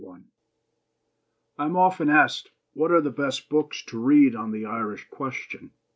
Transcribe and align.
I 1.59 1.65
am 1.65 1.75
often 1.77 2.09
asked, 2.09 2.49
What 2.73 2.89
are 2.91 3.01
the 3.01 3.11
best 3.11 3.49
books 3.49 3.85
to 3.85 4.01
read 4.03 4.35
on 4.35 4.49
the 4.49 4.65
Irish 4.65 5.07
question? 5.09 5.73